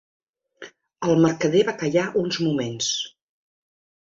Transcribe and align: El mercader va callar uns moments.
El 1.09 1.21
mercader 1.25 1.61
va 1.67 1.75
callar 1.83 2.07
uns 2.23 2.41
moments. 2.47 2.89